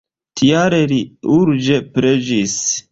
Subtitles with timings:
[0.39, 0.99] Tial li
[1.37, 2.61] urĝe preĝis.